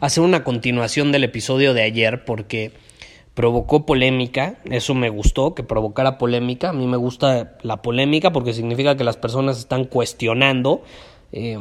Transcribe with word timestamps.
hacer 0.00 0.22
una 0.22 0.44
continuación 0.44 1.12
del 1.12 1.24
episodio 1.24 1.74
de 1.74 1.82
ayer 1.82 2.24
porque 2.24 2.72
provocó 3.34 3.84
polémica, 3.84 4.58
eso 4.70 4.94
me 4.94 5.10
gustó, 5.10 5.54
que 5.54 5.62
provocara 5.62 6.16
polémica, 6.16 6.70
a 6.70 6.72
mí 6.72 6.86
me 6.86 6.96
gusta 6.96 7.58
la 7.62 7.82
polémica 7.82 8.32
porque 8.32 8.54
significa 8.54 8.96
que 8.96 9.04
las 9.04 9.18
personas 9.18 9.58
están 9.58 9.84
cuestionando 9.84 10.82
eh, 11.32 11.58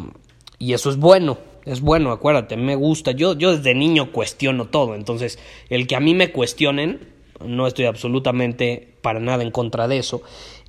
y 0.58 0.74
eso 0.74 0.90
es 0.90 0.98
bueno, 0.98 1.38
es 1.66 1.82
bueno, 1.82 2.12
acuérdate, 2.12 2.56
me 2.56 2.76
gusta, 2.76 3.12
yo, 3.12 3.34
yo 3.34 3.58
desde 3.58 3.76
niño 3.76 4.12
cuestiono 4.14 4.68
todo, 4.68 4.96
entonces 4.96 5.38
el 5.70 5.86
que 5.86 5.98
a 5.98 6.00
mí 6.00 6.14
me 6.14 6.32
cuestionen, 6.32 7.14
no 7.46 7.68
estoy 7.68 7.86
absolutamente 7.86 8.96
para 9.02 9.20
nada 9.20 9.44
en 9.44 9.52
contra 9.52 9.88
de 9.90 9.98
eso. 9.98 10.22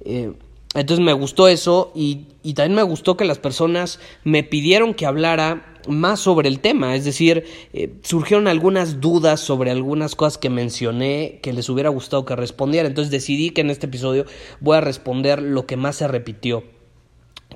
Eh, 0.04 0.32
entonces 0.80 1.04
me 1.04 1.12
gustó 1.12 1.48
eso 1.48 1.92
y, 1.94 2.26
también 2.54 2.74
me 2.74 2.82
gustó 2.82 3.16
que 3.16 3.24
las 3.24 3.38
personas 3.38 3.98
me 4.24 4.42
pidieron 4.42 4.94
que 4.94 5.06
hablara 5.06 5.74
más 5.88 6.20
sobre 6.20 6.48
el 6.48 6.60
tema, 6.60 6.96
es 6.96 7.04
decir, 7.04 7.44
eh, 7.72 7.94
surgieron 8.02 8.48
algunas 8.48 9.00
dudas 9.00 9.40
sobre 9.40 9.70
algunas 9.70 10.14
cosas 10.14 10.36
que 10.36 10.50
mencioné 10.50 11.38
que 11.42 11.52
les 11.52 11.68
hubiera 11.68 11.90
gustado 11.90 12.24
que 12.24 12.34
respondiera, 12.36 12.88
entonces 12.88 13.10
decidí 13.10 13.50
que 13.50 13.60
en 13.60 13.70
este 13.70 13.86
episodio 13.86 14.26
voy 14.60 14.76
a 14.76 14.80
responder 14.80 15.40
lo 15.40 15.66
que 15.66 15.76
más 15.76 15.96
se 15.96 16.08
repitió 16.08 16.64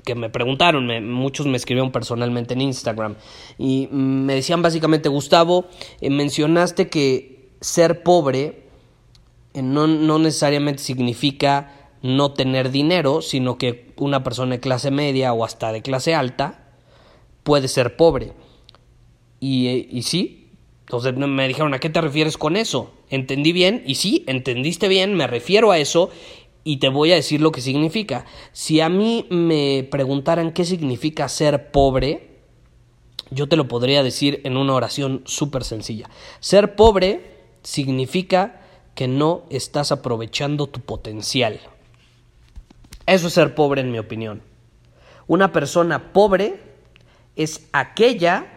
que 0.05 0.15
me 0.15 0.29
preguntaron, 0.29 0.87
muchos 1.11 1.45
me 1.45 1.57
escribieron 1.57 1.91
personalmente 1.91 2.53
en 2.53 2.61
Instagram 2.61 3.15
y 3.57 3.87
me 3.91 4.33
decían 4.35 4.61
básicamente, 4.61 5.09
Gustavo, 5.09 5.67
eh, 5.99 6.09
mencionaste 6.09 6.89
que 6.89 7.49
ser 7.59 8.01
pobre 8.01 8.63
eh, 9.53 9.61
no, 9.61 9.87
no 9.87 10.17
necesariamente 10.17 10.81
significa 10.81 11.80
no 12.01 12.33
tener 12.33 12.71
dinero, 12.71 13.21
sino 13.21 13.57
que 13.57 13.93
una 13.97 14.23
persona 14.23 14.55
de 14.55 14.59
clase 14.59 14.91
media 14.91 15.33
o 15.33 15.45
hasta 15.45 15.71
de 15.71 15.81
clase 15.81 16.15
alta 16.15 16.71
puede 17.43 17.67
ser 17.67 17.95
pobre. 17.95 18.33
Y, 19.39 19.67
eh, 19.67 19.87
y 19.89 20.03
sí, 20.03 20.49
entonces 20.81 21.15
me 21.15 21.47
dijeron, 21.47 21.73
¿a 21.73 21.79
qué 21.79 21.89
te 21.89 22.01
refieres 22.01 22.37
con 22.37 22.57
eso? 22.57 22.91
Entendí 23.09 23.51
bien, 23.51 23.83
y 23.85 23.95
sí, 23.95 24.23
entendiste 24.27 24.87
bien, 24.87 25.15
me 25.15 25.27
refiero 25.27 25.71
a 25.71 25.77
eso, 25.77 26.09
y 26.63 26.77
te 26.77 26.89
voy 26.89 27.11
a 27.11 27.15
decir 27.15 27.41
lo 27.41 27.51
que 27.51 27.61
significa. 27.61 28.25
Si 28.51 28.81
a 28.81 28.89
mí 28.89 29.25
me 29.29 29.87
preguntaran 29.89 30.51
qué 30.51 30.65
significa 30.65 31.27
ser 31.29 31.71
pobre, 31.71 32.31
yo 33.31 33.47
te 33.47 33.55
lo 33.55 33.67
podría 33.67 34.03
decir 34.03 34.41
en 34.43 34.57
una 34.57 34.73
oración 34.73 35.23
súper 35.25 35.63
sencilla. 35.63 36.09
Ser 36.39 36.75
pobre 36.75 37.39
significa 37.63 38.61
que 38.93 39.07
no 39.07 39.43
estás 39.49 39.91
aprovechando 39.91 40.67
tu 40.67 40.81
potencial. 40.81 41.59
Eso 43.05 43.27
es 43.27 43.33
ser 43.33 43.55
pobre 43.55 43.81
en 43.81 43.91
mi 43.91 43.99
opinión. 43.99 44.41
Una 45.27 45.51
persona 45.51 46.11
pobre 46.13 46.61
es 47.35 47.67
aquella 47.71 48.47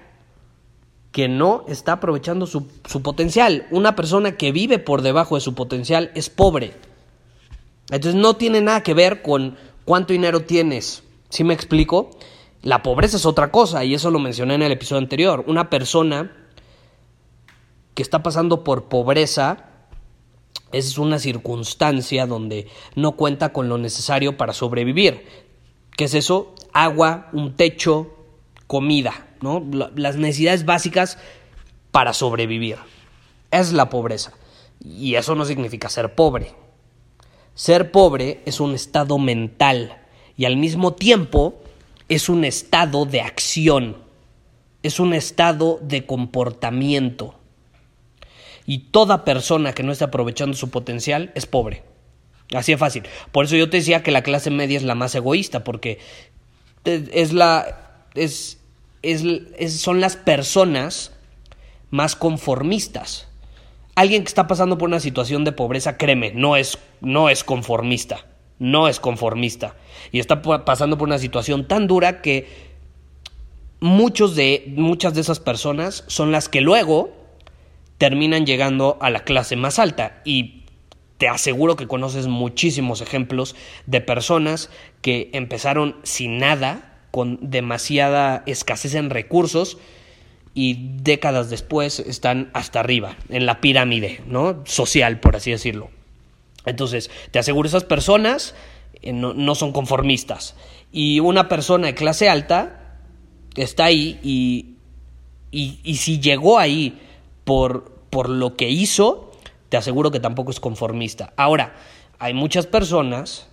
que 1.13 1.29
no 1.29 1.65
está 1.69 1.93
aprovechando 1.93 2.47
su, 2.47 2.67
su, 2.87 3.03
potencial. 3.03 3.67
Una 3.71 3.95
persona 3.95 4.37
que 4.37 4.51
vive 4.51 4.79
por 4.79 5.03
debajo 5.03 5.37
de 5.37 5.41
su 5.41 5.55
potencial 5.55 6.11
es 6.15 6.29
pobre. 6.29 6.75
Entonces 7.91 8.21
no 8.21 8.35
tiene 8.35 8.61
nada 8.61 8.83
que 8.83 8.95
ver 8.95 9.23
con 9.23 9.57
cuánto 9.85 10.13
dinero 10.13 10.41
tienes. 10.41 11.05
¿Sí 11.29 11.45
me 11.45 11.55
explico? 11.55 12.11
La 12.63 12.83
pobreza 12.83 13.17
es 13.17 13.27
otra 13.27 13.51
cosa 13.51 13.85
y 13.85 13.95
eso 13.95 14.11
lo 14.11 14.19
mencioné 14.19 14.55
en 14.55 14.63
el 14.63 14.73
episodio 14.73 15.01
anterior. 15.01 15.45
Una 15.47 15.71
persona 15.71 16.33
que 17.95 18.03
está 18.03 18.23
pasando 18.23 18.65
por 18.65 18.85
pobreza 18.85 19.74
es 20.79 20.99
una 20.99 21.19
circunstancia 21.19 22.27
donde 22.27 22.69
no 22.97 23.13
cuenta 23.13 23.53
con 23.53 23.69
lo 23.69 23.79
necesario 23.79 24.37
para 24.37 24.53
sobrevivir. 24.53 25.25
¿Qué 25.97 26.05
es 26.05 26.15
eso? 26.15 26.55
Agua, 26.73 27.29
un 27.33 27.55
techo, 27.55 28.15
comida, 28.67 29.29
¿no? 29.41 29.65
Las 29.95 30.17
necesidades 30.17 30.65
básicas 30.65 31.19
para 31.91 32.13
sobrevivir. 32.13 32.77
Es 33.51 33.73
la 33.73 33.89
pobreza. 33.89 34.33
Y 34.85 35.15
eso 35.15 35.35
no 35.35 35.45
significa 35.45 35.89
ser 35.89 36.15
pobre. 36.15 36.55
Ser 37.55 37.93
pobre 37.93 38.43
es 38.47 38.59
un 38.59 38.75
estado 38.75 39.17
mental 39.19 40.03
y 40.37 40.45
al 40.45 40.57
mismo 40.57 40.95
tiempo 40.95 41.55
es 42.09 42.29
un 42.29 42.45
estado 42.45 43.07
de 43.07 43.21
acción, 43.21 43.97
es 44.83 44.99
un 44.99 45.15
estado 45.15 45.79
de 45.81 46.05
comportamiento. 46.05 47.37
Y 48.67 48.91
toda 48.91 49.25
persona 49.25 49.73
que 49.73 49.83
no 49.83 49.93
esté 49.93 50.05
aprovechando 50.05 50.57
su 50.57 50.71
potencial 50.71 51.33
es 51.35 51.47
pobre. 51.47 51.83
Así 52.53 52.73
es 52.73 52.79
fácil. 52.79 53.05
Por 53.33 53.45
eso 53.45 53.57
yo 53.57 53.71
te 53.71 53.79
decía 53.79 54.03
que 54.03 54.11
la 54.11 54.23
clase 54.23 54.51
media 54.51 54.77
es 54.77 54.83
la 54.85 54.95
más 54.95 55.15
egoísta, 55.15 55.65
porque 55.65 55.99
es 56.85 57.33
la. 57.33 58.07
es, 58.15 58.61
es, 59.03 59.81
son 59.81 60.01
las 60.01 60.17
personas 60.17 61.13
más 61.91 62.17
conformistas. 62.17 63.29
Alguien 63.95 64.25
que 64.25 64.29
está 64.29 64.47
pasando 64.47 64.77
por 64.77 64.89
una 64.89 65.01
situación 65.01 65.45
de 65.45 65.53
pobreza, 65.53 65.97
créeme, 65.97 66.33
no 66.33 66.57
es, 66.57 66.79
no 67.01 67.29
es 67.29 67.45
conformista, 67.45 68.27
no 68.59 68.89
es 68.89 68.99
conformista. 68.99 69.77
Y 70.11 70.19
está 70.19 70.43
pasando 70.43 70.99
por 70.99 71.07
una 71.07 71.19
situación 71.19 71.69
tan 71.69 71.87
dura 71.87 72.21
que 72.21 72.75
muchos 73.79 74.35
de, 74.35 74.65
muchas 74.77 75.15
de 75.15 75.21
esas 75.21 75.39
personas 75.39 76.05
son 76.09 76.33
las 76.33 76.49
que 76.49 76.61
luego 76.61 77.24
terminan 77.99 78.47
llegando 78.47 78.99
a 79.01 79.11
la 79.11 79.25
clase 79.25 79.57
más 79.57 79.79
alta. 79.79 80.21
Y 80.25 80.65
te 81.19 81.29
aseguro 81.29 81.77
que 81.77 81.87
conoces 81.87 82.27
muchísimos 82.27 83.01
ejemplos 83.01 83.55
de 83.87 84.01
personas 84.01 84.71
que 85.01 85.31
empezaron 85.33 85.97
sin 86.03 86.39
nada, 86.39 86.99
con 87.11 87.39
demasiada 87.41 88.43
escasez 88.47 88.95
en 88.95 89.11
recursos, 89.11 89.79
y 90.55 90.79
décadas 91.03 91.51
después 91.51 91.99
están 91.99 92.51
hasta 92.55 92.81
arriba, 92.81 93.17
en 93.29 93.45
la 93.45 93.61
pirámide, 93.61 94.21
¿no? 94.27 94.63
Social, 94.65 95.19
por 95.19 95.35
así 95.37 95.51
decirlo. 95.51 95.91
Entonces, 96.65 97.11
te 97.31 97.39
aseguro, 97.39 97.69
esas 97.69 97.85
personas 97.85 98.55
eh, 99.03 99.13
no, 99.13 99.55
son 99.55 99.73
conformistas. 99.73 100.57
Y 100.93 101.21
una 101.21 101.49
persona 101.49 101.89
de 101.89 101.95
clase 101.95 102.29
alta 102.29 103.01
está 103.57 103.87
ahí 103.87 104.19
y, 104.23 104.77
y, 105.51 105.97
si 105.97 106.21
llegó 106.21 106.59
ahí 106.59 107.01
por, 107.45 107.93
por 108.11 108.29
lo 108.29 108.57
que 108.57 108.71
hizo, 108.71 109.33
te 109.69 109.77
aseguro 109.77 110.11
que 110.11 110.21
tampoco 110.21 110.51
es 110.51 110.61
conformista. 110.61 111.33
Ahora, 111.37 111.77
hay 112.19 112.35
muchas 112.35 112.67
personas 112.67 113.49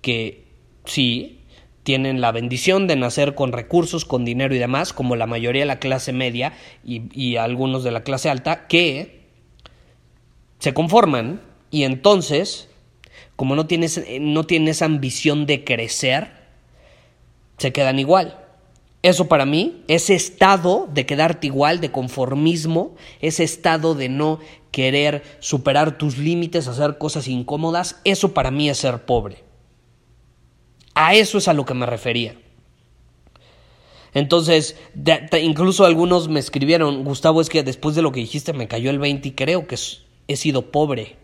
que 0.00 0.44
sí, 0.84 1.44
tienen 1.84 2.22
la 2.22 2.32
bendición 2.32 2.86
de 2.86 2.96
nacer 2.96 3.34
con 3.34 3.52
recursos, 3.52 4.04
con 4.04 4.24
dinero 4.24 4.54
y 4.54 4.58
demás, 4.58 4.92
como 4.92 5.16
la 5.16 5.26
mayoría 5.26 5.62
de 5.62 5.66
la 5.66 5.78
clase 5.78 6.12
media 6.12 6.54
y, 6.82 7.36
algunos 7.36 7.84
de 7.84 7.90
la 7.90 8.02
clase 8.02 8.30
alta, 8.30 8.66
que 8.66 9.20
se 10.58 10.72
conforman 10.72 11.42
y 11.70 11.84
entonces, 11.84 12.70
como 13.36 13.54
no 13.54 13.66
tienes, 13.66 14.02
no 14.20 14.44
tienes 14.44 14.80
ambición 14.80 15.44
de 15.44 15.62
crecer, 15.62 16.30
se 17.58 17.72
quedan 17.72 17.98
igual. 17.98 18.43
Eso 19.04 19.28
para 19.28 19.44
mí, 19.44 19.82
ese 19.86 20.14
estado 20.14 20.88
de 20.90 21.04
quedarte 21.04 21.48
igual, 21.48 21.78
de 21.78 21.92
conformismo, 21.92 22.94
ese 23.20 23.44
estado 23.44 23.94
de 23.94 24.08
no 24.08 24.38
querer 24.70 25.22
superar 25.40 25.98
tus 25.98 26.16
límites, 26.16 26.68
hacer 26.68 26.96
cosas 26.96 27.28
incómodas, 27.28 28.00
eso 28.04 28.32
para 28.32 28.50
mí 28.50 28.70
es 28.70 28.78
ser 28.78 29.04
pobre. 29.04 29.44
A 30.94 31.14
eso 31.14 31.36
es 31.36 31.48
a 31.48 31.52
lo 31.52 31.66
que 31.66 31.74
me 31.74 31.84
refería. 31.84 32.34
Entonces, 34.14 34.78
incluso 35.38 35.84
algunos 35.84 36.30
me 36.30 36.40
escribieron, 36.40 37.04
Gustavo, 37.04 37.42
es 37.42 37.50
que 37.50 37.62
después 37.62 37.94
de 37.94 38.00
lo 38.00 38.10
que 38.10 38.20
dijiste 38.20 38.54
me 38.54 38.68
cayó 38.68 38.88
el 38.88 38.98
20 38.98 39.28
y 39.28 39.32
creo 39.32 39.66
que 39.66 39.76
he 40.28 40.36
sido 40.36 40.70
pobre 40.70 41.16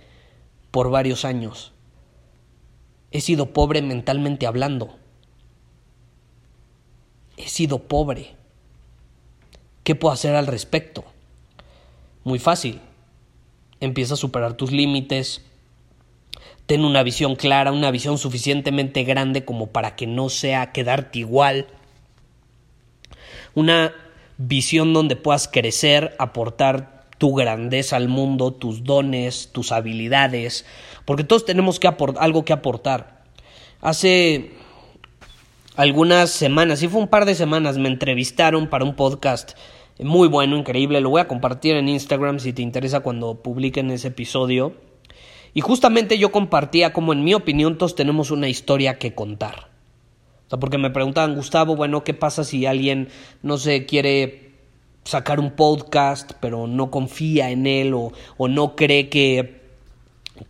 por 0.70 0.90
varios 0.90 1.24
años. 1.24 1.72
He 3.10 3.22
sido 3.22 3.54
pobre 3.54 3.80
mentalmente 3.80 4.46
hablando. 4.46 4.99
He 7.40 7.48
sido 7.48 7.80
pobre. 7.80 8.34
¿Qué 9.84 9.94
puedo 9.94 10.12
hacer 10.12 10.34
al 10.34 10.46
respecto? 10.46 11.04
Muy 12.24 12.38
fácil. 12.38 12.80
Empieza 13.80 14.14
a 14.14 14.18
superar 14.18 14.54
tus 14.54 14.72
límites. 14.72 15.42
Ten 16.66 16.84
una 16.84 17.02
visión 17.02 17.36
clara, 17.36 17.72
una 17.72 17.90
visión 17.90 18.18
suficientemente 18.18 19.04
grande 19.04 19.44
como 19.44 19.68
para 19.68 19.96
que 19.96 20.06
no 20.06 20.28
sea 20.28 20.72
quedarte 20.72 21.18
igual 21.18 21.66
una 23.54 23.92
visión 24.38 24.92
donde 24.92 25.16
puedas 25.16 25.48
crecer, 25.48 26.14
aportar 26.18 27.06
tu 27.18 27.34
grandeza 27.34 27.96
al 27.96 28.08
mundo, 28.08 28.52
tus 28.52 28.84
dones, 28.84 29.50
tus 29.52 29.72
habilidades, 29.72 30.64
porque 31.04 31.24
todos 31.24 31.44
tenemos 31.44 31.78
que 31.78 31.88
algo 32.18 32.44
que 32.44 32.52
aportar. 32.52 33.24
Hace 33.80 34.52
algunas 35.80 36.30
semanas, 36.30 36.78
sí 36.78 36.88
fue 36.88 37.00
un 37.00 37.08
par 37.08 37.24
de 37.24 37.34
semanas, 37.34 37.78
me 37.78 37.88
entrevistaron 37.88 38.68
para 38.68 38.84
un 38.84 38.94
podcast 38.94 39.56
muy 39.98 40.28
bueno, 40.28 40.56
increíble, 40.56 41.00
lo 41.00 41.10
voy 41.10 41.20
a 41.20 41.28
compartir 41.28 41.76
en 41.76 41.88
Instagram 41.88 42.38
si 42.38 42.52
te 42.52 42.62
interesa 42.62 43.00
cuando 43.00 43.42
publiquen 43.42 43.90
ese 43.90 44.08
episodio. 44.08 44.74
Y 45.52 45.60
justamente 45.60 46.16
yo 46.16 46.30
compartía 46.32 46.92
como 46.92 47.12
en 47.12 47.24
mi 47.24 47.34
opinión 47.34 47.76
todos 47.76 47.96
tenemos 47.96 48.30
una 48.30 48.48
historia 48.48 48.98
que 48.98 49.14
contar 49.14 49.70
sea, 50.50 50.58
porque 50.58 50.78
me 50.78 50.90
preguntaban, 50.90 51.36
Gustavo, 51.36 51.76
bueno, 51.76 52.02
¿qué 52.02 52.12
pasa 52.12 52.44
si 52.44 52.66
alguien, 52.66 53.08
no 53.42 53.56
sé, 53.56 53.86
quiere 53.86 54.50
sacar 55.04 55.40
un 55.40 55.52
podcast, 55.52 56.32
pero 56.40 56.66
no 56.66 56.90
confía 56.90 57.50
en 57.50 57.66
él 57.66 57.94
o, 57.94 58.12
no 58.48 58.74
cree 58.74 59.08
que, 59.08 59.59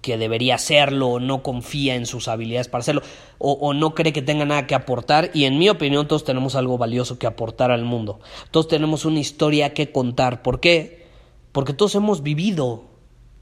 que 0.00 0.18
debería 0.18 0.56
hacerlo, 0.56 1.08
o 1.08 1.20
no 1.20 1.42
confía 1.42 1.94
en 1.94 2.06
sus 2.06 2.28
habilidades 2.28 2.68
para 2.68 2.80
hacerlo, 2.80 3.02
o, 3.38 3.72
no 3.74 3.94
cree 3.94 4.12
que 4.12 4.22
tenga 4.22 4.44
nada 4.44 4.66
que 4.66 4.74
aportar. 4.74 5.30
Y 5.34 5.44
en 5.44 5.58
mi 5.58 5.68
opinión, 5.68 6.08
todos 6.08 6.24
tenemos 6.24 6.54
algo 6.54 6.78
valioso 6.78 7.18
que 7.18 7.26
aportar 7.26 7.70
al 7.70 7.84
mundo. 7.84 8.20
Todos 8.50 8.68
tenemos 8.68 9.04
una 9.04 9.20
historia 9.20 9.74
que 9.74 9.92
contar. 9.92 10.42
¿Por 10.42 10.60
qué? 10.60 11.06
Porque 11.52 11.72
todos 11.72 11.94
hemos 11.94 12.22
vivido, 12.22 12.84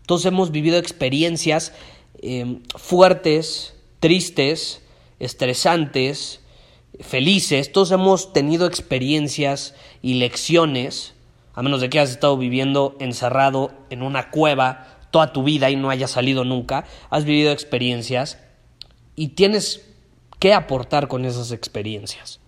todos 0.07 0.25
hemos 0.25 0.51
vivido 0.51 0.79
experiencias 0.79 1.73
eh, 2.21 2.61
fuertes, 2.77 3.75
tristes, 4.01 4.83
estresantes, 5.21 6.41
felices, 7.01 7.71
todos 7.71 7.91
hemos 7.93 8.33
tenido 8.33 8.67
experiencias 8.67 9.75
y 10.03 10.15
lecciones, 10.15 11.15
a 11.55 11.63
menos 11.63 11.81
de 11.81 11.91
que 11.91 11.99
hayas 11.99 12.11
estado 12.11 12.37
viviendo 12.37 12.97
encerrado 12.99 13.73
en 13.91 14.03
una 14.03 14.31
cueva 14.31 14.98
toda 15.11 15.33
tu 15.33 15.43
vida 15.43 15.71
y 15.71 15.77
no 15.77 15.91
hayas 15.91 16.11
salido 16.11 16.45
nunca, 16.45 16.85
has 17.11 17.25
vivido 17.25 17.53
experiencias 17.53 18.39
y 19.17 19.29
tienes 19.29 19.85
que 20.39 20.55
aportar 20.55 21.09
con 21.09 21.25
esas 21.25 21.51
experiencias. 21.51 22.41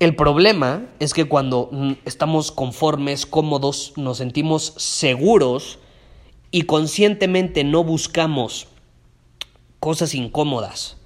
El 0.00 0.16
problema 0.16 0.86
es 0.98 1.12
que 1.12 1.26
cuando 1.26 1.70
estamos 2.06 2.52
conformes, 2.52 3.26
cómodos, 3.26 3.92
nos 3.96 4.16
sentimos 4.18 4.72
seguros 4.78 5.78
y 6.50 6.62
conscientemente 6.62 7.64
no 7.64 7.84
buscamos 7.84 8.68
cosas 9.78 10.14
incómodas, 10.14 10.96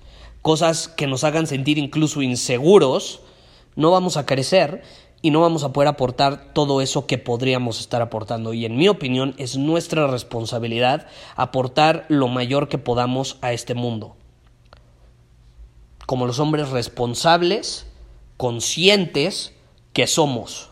cosas 0.43 0.88
que 0.88 1.06
nos 1.09 1.25
hagan 1.25 1.47
sentir 1.47 1.77
incluso 1.77 2.23
inseguros, 2.23 3.20
no 3.77 3.91
vamos 3.91 4.17
a 4.17 4.27
crecer 4.27 4.82
y 5.25 5.31
no 5.31 5.41
vamos 5.41 5.65
a 5.65 5.73
poder 5.73 5.88
aportar 5.88 6.53
todo 6.53 6.82
eso 6.82 7.06
que 7.06 7.17
podríamos 7.17 7.81
estar 7.81 8.03
aportando. 8.03 8.53
Y 8.53 8.67
en 8.67 8.76
mi 8.76 8.88
opinión 8.88 9.35
es 9.38 9.56
nuestra 9.56 10.06
responsabilidad 10.06 11.06
aportar 11.35 12.05
lo 12.11 12.29
mayor 12.29 12.69
que 12.69 12.76
podamos 12.76 13.38
a 13.41 13.55
este 13.55 13.73
mundo. 13.73 14.17
Como 16.05 16.26
los 16.26 16.41
hombres 16.41 16.69
responsables, 16.69 17.87
conscientes 18.37 19.55
que 19.94 20.06
somos. 20.06 20.69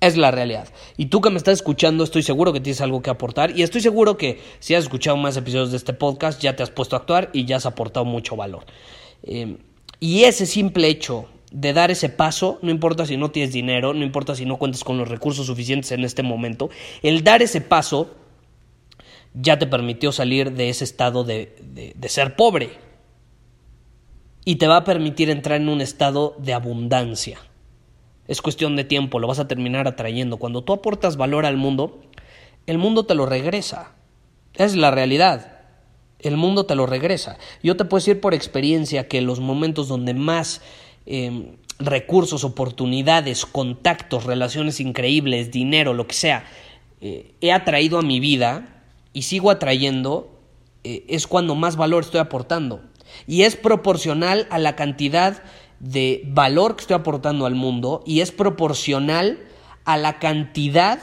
Es 0.00 0.16
la 0.16 0.32
realidad. 0.32 0.66
Y 0.96 1.06
tú 1.06 1.20
que 1.20 1.30
me 1.30 1.36
estás 1.36 1.54
escuchando, 1.54 2.02
estoy 2.02 2.24
seguro 2.24 2.52
que 2.52 2.58
tienes 2.58 2.80
algo 2.80 3.00
que 3.00 3.10
aportar. 3.10 3.56
Y 3.56 3.62
estoy 3.62 3.80
seguro 3.80 4.16
que 4.16 4.42
si 4.58 4.74
has 4.74 4.82
escuchado 4.82 5.16
más 5.18 5.36
episodios 5.36 5.70
de 5.70 5.76
este 5.76 5.92
podcast, 5.92 6.42
ya 6.42 6.56
te 6.56 6.64
has 6.64 6.70
puesto 6.70 6.96
a 6.96 6.98
actuar 6.98 7.30
y 7.32 7.44
ya 7.44 7.58
has 7.58 7.66
aportado 7.66 8.04
mucho 8.04 8.34
valor. 8.34 8.66
Em, 9.22 9.58
y 10.00 10.24
ese 10.24 10.46
simple 10.46 10.88
hecho 10.88 11.28
de 11.54 11.72
dar 11.72 11.92
ese 11.92 12.08
paso, 12.08 12.58
no 12.62 12.72
importa 12.72 13.06
si 13.06 13.16
no 13.16 13.30
tienes 13.30 13.52
dinero, 13.52 13.94
no 13.94 14.04
importa 14.04 14.34
si 14.34 14.44
no 14.44 14.56
cuentas 14.56 14.82
con 14.82 14.98
los 14.98 15.08
recursos 15.08 15.46
suficientes 15.46 15.92
en 15.92 16.04
este 16.04 16.24
momento, 16.24 16.68
el 17.00 17.22
dar 17.22 17.42
ese 17.42 17.60
paso 17.60 18.12
ya 19.34 19.56
te 19.56 19.68
permitió 19.68 20.10
salir 20.10 20.52
de 20.52 20.68
ese 20.68 20.82
estado 20.82 21.22
de, 21.22 21.94
de 21.94 22.08
ser 22.08 22.34
pobre. 22.34 22.70
Y 24.44 24.56
te 24.56 24.66
va 24.66 24.78
a 24.78 24.84
permitir 24.84 25.30
entrar 25.30 25.60
en 25.60 25.68
un 25.68 25.80
estado 25.80 26.34
de 26.38 26.54
abundancia. 26.54 27.38
Es 28.26 28.42
cuestión 28.42 28.74
de 28.74 28.84
tiempo, 28.84 29.20
lo 29.20 29.28
vas 29.28 29.38
a 29.38 29.48
terminar 29.48 29.86
atrayendo. 29.86 30.38
Cuando 30.38 30.64
tú 30.64 30.72
aportas 30.72 31.16
valor 31.16 31.46
al 31.46 31.56
mundo, 31.56 32.02
el 32.66 32.78
mundo 32.78 33.06
te 33.06 33.14
lo 33.14 33.26
regresa. 33.26 33.92
Es 34.54 34.74
la 34.74 34.90
realidad. 34.90 35.60
El 36.18 36.36
mundo 36.36 36.66
te 36.66 36.74
lo 36.74 36.86
regresa. 36.86 37.38
Yo 37.62 37.76
te 37.76 37.84
puedo 37.84 38.00
decir 38.00 38.20
por 38.20 38.34
experiencia 38.34 39.06
que 39.06 39.20
los 39.20 39.38
momentos 39.40 39.88
donde 39.88 40.14
más 40.14 40.60
em, 41.06 41.56
recursos, 41.78 42.44
oportunidades, 42.44 43.46
contactos, 43.46 44.24
relaciones 44.24 44.80
increíbles, 44.80 45.50
dinero, 45.50 45.94
lo 45.94 46.06
que 46.06 46.14
sea, 46.14 46.44
eh, 47.00 47.34
he 47.40 47.52
atraído 47.52 47.98
a 47.98 48.02
mi 48.02 48.20
vida 48.20 48.82
y 49.12 49.22
sigo 49.22 49.50
atrayendo, 49.50 50.38
eh, 50.84 51.04
es 51.08 51.26
cuando 51.26 51.54
más 51.54 51.76
valor 51.76 52.04
estoy 52.04 52.20
aportando. 52.20 52.82
Y 53.26 53.42
es 53.42 53.56
proporcional 53.56 54.46
a 54.50 54.58
la 54.58 54.76
cantidad 54.76 55.42
de 55.80 56.22
valor 56.26 56.76
que 56.76 56.82
estoy 56.82 56.96
aportando 56.96 57.46
al 57.46 57.54
mundo 57.54 58.02
y 58.06 58.20
es 58.20 58.32
proporcional 58.32 59.40
a 59.84 59.96
la 59.96 60.18
cantidad 60.18 61.00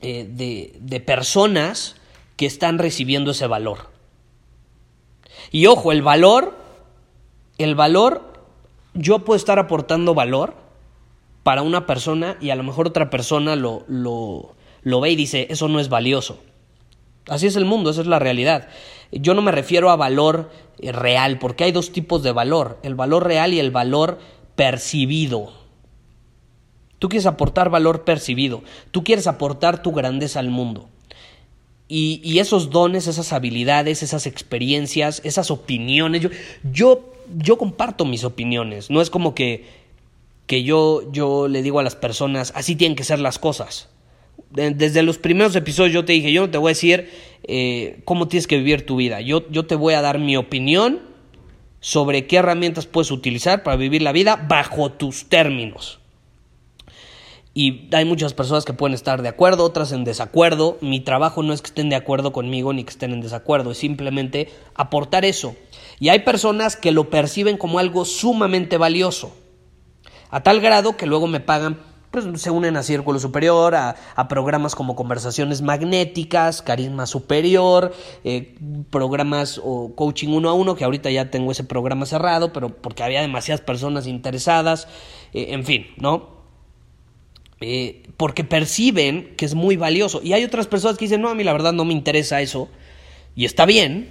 eh, 0.00 0.28
de, 0.28 0.76
de 0.80 1.00
personas 1.00 1.96
que 2.36 2.46
están 2.46 2.78
recibiendo 2.78 3.30
ese 3.30 3.46
valor. 3.46 3.90
Y 5.50 5.66
ojo, 5.66 5.92
el 5.92 6.02
valor, 6.02 6.56
el 7.58 7.74
valor, 7.74 8.27
yo 8.94 9.20
puedo 9.20 9.36
estar 9.36 9.58
aportando 9.58 10.14
valor 10.14 10.54
para 11.42 11.62
una 11.62 11.86
persona 11.86 12.36
y 12.40 12.50
a 12.50 12.56
lo 12.56 12.62
mejor 12.62 12.88
otra 12.88 13.10
persona 13.10 13.56
lo, 13.56 13.84
lo, 13.88 14.54
lo 14.82 15.00
ve 15.00 15.10
y 15.10 15.16
dice, 15.16 15.46
eso 15.50 15.68
no 15.68 15.80
es 15.80 15.88
valioso. 15.88 16.40
Así 17.28 17.46
es 17.46 17.56
el 17.56 17.64
mundo, 17.64 17.90
esa 17.90 18.00
es 18.00 18.06
la 18.06 18.18
realidad. 18.18 18.68
Yo 19.12 19.34
no 19.34 19.42
me 19.42 19.52
refiero 19.52 19.90
a 19.90 19.96
valor 19.96 20.50
eh, 20.80 20.92
real, 20.92 21.38
porque 21.38 21.64
hay 21.64 21.72
dos 21.72 21.92
tipos 21.92 22.22
de 22.22 22.32
valor, 22.32 22.78
el 22.82 22.94
valor 22.94 23.24
real 23.26 23.52
y 23.52 23.60
el 23.60 23.70
valor 23.70 24.18
percibido. 24.56 25.52
Tú 26.98 27.08
quieres 27.08 27.26
aportar 27.26 27.70
valor 27.70 28.04
percibido, 28.04 28.62
tú 28.90 29.04
quieres 29.04 29.26
aportar 29.26 29.82
tu 29.82 29.92
grandeza 29.92 30.40
al 30.40 30.50
mundo. 30.50 30.88
Y, 31.90 32.38
esos 32.38 32.68
dones, 32.68 33.06
esas 33.06 33.32
habilidades, 33.32 34.02
esas 34.02 34.26
experiencias, 34.26 35.22
esas 35.24 35.50
opiniones, 35.50 36.20
yo, 36.20 36.28
yo, 36.70 37.14
yo 37.38 37.56
comparto 37.56 38.04
mis 38.04 38.24
opiniones, 38.24 38.90
no 38.90 39.00
es 39.00 39.08
como 39.08 39.34
que, 39.34 39.64
que 40.46 40.62
yo, 40.64 41.10
yo 41.12 41.48
le 41.48 41.62
digo 41.62 41.80
a 41.80 41.82
las 41.82 41.96
personas, 41.96 42.52
así 42.54 42.76
tienen 42.76 42.94
que 42.94 43.04
ser 43.04 43.20
las 43.20 43.38
cosas 43.38 43.88
desde 44.50 45.02
los 45.02 45.18
primeros 45.18 45.54
episodios 45.56 45.92
yo 45.92 46.04
te 46.04 46.14
dije, 46.14 46.32
yo 46.32 46.42
no 46.42 46.50
te 46.50 46.58
voy 46.58 46.70
a 46.70 46.72
decir 46.72 47.10
eh, 47.44 48.00
cómo 48.04 48.28
tienes 48.28 48.46
que 48.46 48.56
vivir 48.56 48.86
tu 48.86 48.96
vida, 48.96 49.20
yo, 49.20 49.48
yo 49.50 49.66
te 49.66 49.74
voy 49.74 49.94
a 49.94 50.00
dar 50.00 50.18
mi 50.18 50.36
opinión 50.36 51.00
sobre 51.80 52.26
qué 52.26 52.36
herramientas 52.36 52.86
puedes 52.86 53.10
utilizar 53.10 53.62
para 53.62 53.76
vivir 53.76 54.02
la 54.02 54.12
vida 54.12 54.36
bajo 54.48 54.90
tus 54.90 55.28
términos. 55.28 56.00
Y 57.60 57.88
hay 57.92 58.04
muchas 58.04 58.34
personas 58.34 58.64
que 58.64 58.72
pueden 58.72 58.94
estar 58.94 59.20
de 59.20 59.28
acuerdo, 59.28 59.64
otras 59.64 59.90
en 59.90 60.04
desacuerdo. 60.04 60.78
Mi 60.80 61.00
trabajo 61.00 61.42
no 61.42 61.52
es 61.52 61.60
que 61.60 61.66
estén 61.66 61.88
de 61.88 61.96
acuerdo 61.96 62.32
conmigo 62.32 62.72
ni 62.72 62.84
que 62.84 62.90
estén 62.90 63.12
en 63.12 63.20
desacuerdo, 63.20 63.72
es 63.72 63.78
simplemente 63.78 64.48
aportar 64.76 65.24
eso. 65.24 65.56
Y 65.98 66.10
hay 66.10 66.20
personas 66.20 66.76
que 66.76 66.92
lo 66.92 67.10
perciben 67.10 67.56
como 67.56 67.80
algo 67.80 68.04
sumamente 68.04 68.76
valioso, 68.76 69.34
a 70.30 70.44
tal 70.44 70.60
grado 70.60 70.96
que 70.96 71.06
luego 71.06 71.26
me 71.26 71.40
pagan 71.40 71.80
pues 72.12 72.26
se 72.40 72.50
unen 72.52 72.76
a 72.76 72.84
Círculo 72.84 73.18
Superior, 73.18 73.74
a, 73.74 73.96
programas 74.28 74.76
como 74.76 74.94
Conversaciones 74.94 75.60
Magnéticas, 75.60 76.62
Carisma 76.62 77.06
Superior, 77.06 77.92
eh, 78.22 78.56
programas 78.90 79.60
o 79.62 79.96
Coaching 79.96 80.28
uno 80.28 80.48
a 80.48 80.54
uno, 80.54 80.76
que 80.76 80.84
ahorita 80.84 81.10
ya 81.10 81.32
tengo 81.32 81.50
ese 81.50 81.64
programa 81.64 82.06
cerrado, 82.06 82.52
pero 82.52 82.68
porque 82.68 83.02
había 83.02 83.20
demasiadas 83.20 83.62
personas 83.62 84.06
interesadas, 84.06 84.86
eh, 85.34 85.48
en 85.50 85.64
fin, 85.64 85.88
¿no? 85.96 86.37
Eh, 87.60 88.04
porque 88.16 88.44
perciben 88.44 89.34
que 89.36 89.44
es 89.44 89.54
muy 89.54 89.76
valioso. 89.76 90.20
Y 90.22 90.32
hay 90.32 90.44
otras 90.44 90.66
personas 90.66 90.96
que 90.96 91.06
dicen, 91.06 91.20
no, 91.20 91.28
a 91.28 91.34
mí 91.34 91.42
la 91.44 91.52
verdad 91.52 91.72
no 91.72 91.84
me 91.84 91.92
interesa 91.92 92.40
eso, 92.40 92.68
y 93.34 93.44
está 93.44 93.66
bien, 93.66 94.08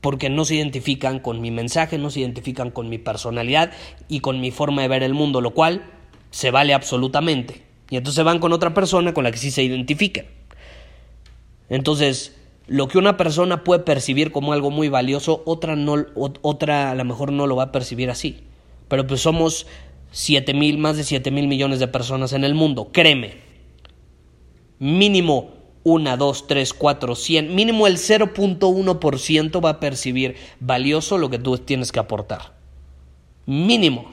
porque 0.00 0.30
no 0.30 0.44
se 0.44 0.56
identifican 0.56 1.18
con 1.18 1.40
mi 1.40 1.50
mensaje, 1.50 1.98
no 1.98 2.10
se 2.10 2.20
identifican 2.20 2.70
con 2.70 2.88
mi 2.88 2.98
personalidad 2.98 3.72
y 4.08 4.20
con 4.20 4.40
mi 4.40 4.50
forma 4.50 4.82
de 4.82 4.88
ver 4.88 5.02
el 5.02 5.14
mundo, 5.14 5.40
lo 5.40 5.52
cual 5.52 5.84
se 6.30 6.50
vale 6.50 6.74
absolutamente. 6.74 7.62
Y 7.90 7.96
entonces 7.96 8.24
van 8.24 8.38
con 8.38 8.52
otra 8.52 8.74
persona 8.74 9.14
con 9.14 9.24
la 9.24 9.30
que 9.30 9.38
sí 9.38 9.50
se 9.50 9.62
identifiquen. 9.62 10.26
Entonces, 11.68 12.36
lo 12.66 12.88
que 12.88 12.98
una 12.98 13.16
persona 13.16 13.64
puede 13.64 13.80
percibir 13.80 14.30
como 14.30 14.52
algo 14.52 14.70
muy 14.70 14.88
valioso, 14.88 15.42
otra, 15.46 15.74
no, 15.74 16.06
otra 16.14 16.90
a 16.90 16.94
lo 16.94 17.04
mejor 17.04 17.32
no 17.32 17.46
lo 17.46 17.56
va 17.56 17.64
a 17.64 17.72
percibir 17.72 18.10
así. 18.10 18.44
Pero 18.88 19.06
pues 19.06 19.20
somos 19.20 19.66
siete 20.10 20.54
mil, 20.54 20.78
más 20.78 20.96
de 20.96 21.04
7 21.04 21.30
mil 21.30 21.48
millones 21.48 21.78
de 21.78 21.88
personas 21.88 22.32
en 22.32 22.44
el 22.44 22.54
mundo, 22.54 22.90
créeme. 22.92 23.36
Mínimo 24.78 25.50
1, 25.84 26.16
2, 26.16 26.46
3, 26.46 26.74
4, 26.74 27.14
100, 27.14 27.54
mínimo 27.54 27.86
el 27.86 27.96
0.1% 27.96 29.64
va 29.64 29.70
a 29.70 29.80
percibir 29.80 30.36
valioso 30.60 31.18
lo 31.18 31.30
que 31.30 31.38
tú 31.38 31.56
tienes 31.58 31.92
que 31.92 31.98
aportar. 31.98 32.52
Mínimo. 33.46 34.12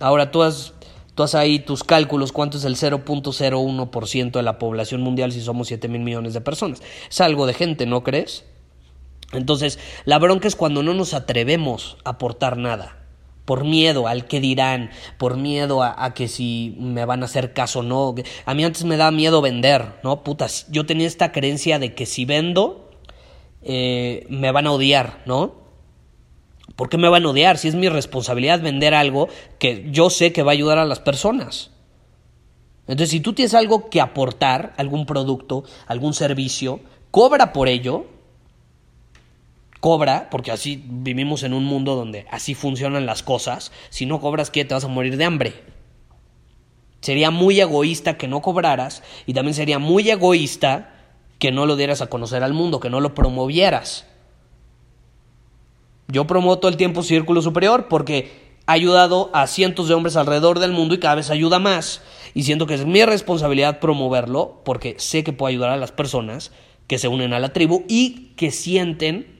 Ahora 0.00 0.30
tú 0.30 0.42
has, 0.42 0.74
tú 1.14 1.22
has 1.22 1.34
ahí 1.34 1.58
tus 1.58 1.82
cálculos, 1.82 2.32
cuánto 2.32 2.58
es 2.58 2.64
el 2.64 2.76
0.01% 2.76 4.30
de 4.30 4.42
la 4.42 4.58
población 4.58 5.00
mundial 5.02 5.32
si 5.32 5.40
somos 5.40 5.68
7 5.68 5.88
mil 5.88 6.02
millones 6.02 6.34
de 6.34 6.40
personas. 6.40 6.82
Es 7.08 7.20
algo 7.20 7.46
de 7.46 7.54
gente, 7.54 7.86
¿no 7.86 8.02
crees? 8.02 8.44
Entonces, 9.32 9.78
la 10.04 10.18
bronca 10.18 10.46
es 10.46 10.54
cuando 10.54 10.82
no 10.82 10.94
nos 10.94 11.14
atrevemos 11.14 11.96
a 12.04 12.10
aportar 12.10 12.56
nada 12.56 13.05
por 13.46 13.64
miedo 13.64 14.08
al 14.08 14.26
que 14.26 14.40
dirán, 14.40 14.90
por 15.16 15.38
miedo 15.38 15.82
a, 15.82 16.12
que 16.12 16.28
si 16.28 16.76
me 16.78 17.06
van 17.06 17.22
a 17.22 17.26
hacer 17.26 17.54
caso 17.54 17.78
o 17.78 17.82
no. 17.82 18.14
A 18.44 18.54
mí 18.54 18.64
antes 18.64 18.84
me 18.84 18.98
da 18.98 19.10
miedo 19.10 19.40
vender, 19.40 19.94
¿no? 20.02 20.22
Putas, 20.22 20.66
yo 20.68 20.84
tenía 20.84 21.06
esta 21.06 21.32
creencia 21.32 21.78
de 21.78 21.94
que 21.94 22.04
si 22.04 22.26
vendo, 22.26 22.90
eh, 23.62 24.26
me 24.28 24.52
van 24.52 24.66
a 24.66 24.72
odiar, 24.72 25.22
¿no? 25.24 25.54
¿Por 26.74 26.90
qué 26.90 26.98
me 26.98 27.08
van 27.08 27.24
a 27.24 27.30
odiar? 27.30 27.56
Si 27.56 27.68
es 27.68 27.74
mi 27.76 27.88
responsabilidad 27.88 28.60
vender 28.60 28.94
algo 28.94 29.28
que 29.58 29.88
yo 29.90 30.10
sé 30.10 30.32
que 30.32 30.42
va 30.42 30.50
a 30.50 30.52
ayudar 30.52 30.78
a 30.78 30.84
las 30.84 31.00
personas. 31.00 31.70
Entonces, 32.88 33.10
si 33.10 33.20
tú 33.20 33.32
tienes 33.32 33.54
algo 33.54 33.88
que 33.88 34.00
aportar, 34.00 34.74
algún 34.76 35.06
producto, 35.06 35.64
algún 35.86 36.14
servicio, 36.14 36.80
cobra 37.10 37.52
por 37.52 37.68
ello, 37.68 38.06
cobra, 39.80 40.28
porque 40.30 40.50
así 40.50 40.82
vivimos 40.86 41.42
en 41.42 41.52
un 41.52 41.64
mundo 41.64 41.94
donde 41.94 42.26
así 42.30 42.54
funcionan 42.54 43.06
las 43.06 43.22
cosas, 43.22 43.72
si 43.90 44.06
no 44.06 44.20
cobras, 44.20 44.50
¿qué? 44.50 44.64
Te 44.64 44.74
vas 44.74 44.84
a 44.84 44.88
morir 44.88 45.16
de 45.16 45.24
hambre. 45.24 45.54
Sería 47.00 47.30
muy 47.30 47.60
egoísta 47.60 48.16
que 48.16 48.28
no 48.28 48.42
cobraras 48.42 49.02
y 49.26 49.34
también 49.34 49.54
sería 49.54 49.78
muy 49.78 50.08
egoísta 50.10 50.92
que 51.38 51.52
no 51.52 51.66
lo 51.66 51.76
dieras 51.76 52.00
a 52.00 52.08
conocer 52.08 52.42
al 52.42 52.54
mundo, 52.54 52.80
que 52.80 52.90
no 52.90 53.00
lo 53.00 53.14
promovieras. 53.14 54.06
Yo 56.08 56.26
promuevo 56.26 56.58
todo 56.58 56.70
el 56.70 56.76
tiempo 56.76 57.02
Círculo 57.02 57.42
Superior 57.42 57.88
porque 57.88 58.56
ha 58.66 58.72
ayudado 58.72 59.30
a 59.32 59.46
cientos 59.46 59.88
de 59.88 59.94
hombres 59.94 60.16
alrededor 60.16 60.58
del 60.58 60.72
mundo 60.72 60.94
y 60.94 60.98
cada 60.98 61.16
vez 61.16 61.30
ayuda 61.30 61.58
más. 61.58 62.02
Y 62.34 62.44
siento 62.44 62.66
que 62.66 62.74
es 62.74 62.86
mi 62.86 63.04
responsabilidad 63.04 63.80
promoverlo 63.80 64.62
porque 64.64 64.96
sé 64.98 65.24
que 65.24 65.32
puedo 65.32 65.48
ayudar 65.48 65.70
a 65.70 65.76
las 65.76 65.92
personas 65.92 66.52
que 66.86 66.98
se 66.98 67.08
unen 67.08 67.32
a 67.32 67.40
la 67.40 67.52
tribu 67.52 67.84
y 67.88 68.32
que 68.36 68.50
sienten 68.50 69.35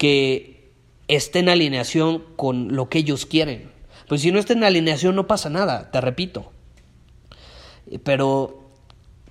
que 0.00 0.72
esté 1.08 1.40
en 1.40 1.50
alineación 1.50 2.24
con 2.36 2.74
lo 2.74 2.88
que 2.88 3.00
ellos 3.00 3.26
quieren. 3.26 3.70
Pues 4.08 4.22
si 4.22 4.32
no 4.32 4.38
está 4.38 4.54
en 4.54 4.64
alineación 4.64 5.14
no 5.14 5.26
pasa 5.26 5.50
nada, 5.50 5.90
te 5.90 6.00
repito. 6.00 6.52
Pero, 8.02 8.70